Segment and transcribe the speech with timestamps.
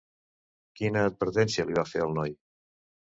[0.79, 2.35] Quina advertència li va fer al noi?